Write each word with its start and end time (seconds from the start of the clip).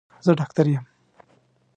زه 0.25 0.31
ډاکټر 0.39 0.65
يم. 0.73 0.85